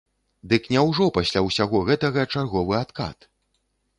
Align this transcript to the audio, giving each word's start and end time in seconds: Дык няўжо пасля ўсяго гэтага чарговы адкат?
Дык 0.51 0.63
няўжо 0.75 1.05
пасля 1.17 1.43
ўсяго 1.49 1.83
гэтага 1.91 2.25
чарговы 2.33 2.73
адкат? 2.83 3.17